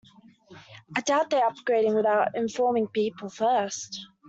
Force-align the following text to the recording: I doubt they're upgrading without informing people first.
I 0.95 1.01
doubt 1.01 1.29
they're 1.29 1.47
upgrading 1.47 1.93
without 1.93 2.35
informing 2.35 2.87
people 2.87 3.29
first. 3.29 3.99